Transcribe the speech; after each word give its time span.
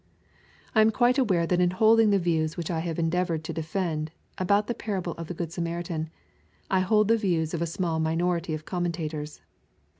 I 0.73 0.81
am 0.81 0.89
quite 0.89 1.19
aware 1.19 1.45
that 1.45 1.61
in 1.61 1.69
holding 1.69 2.09
the 2.09 2.17
views 2.17 2.57
which 2.57 2.71
I 2.71 2.79
have 2.79 2.97
en 2.97 3.11
deavored 3.11 3.43
to 3.43 3.53
defend, 3.53 4.09
about 4.39 4.65
the 4.65 4.73
parable 4.73 5.11
of 5.13 5.27
the 5.27 5.35
good 5.35 5.51
Samaritan, 5.53 6.09
I 6.71 6.79
hold 6.79 7.07
the 7.07 7.17
views 7.17 7.53
of 7.53 7.61
a 7.61 7.67
small 7.67 7.99
minority 7.99 8.55
of 8.55 8.65
commentators. 8.65 9.41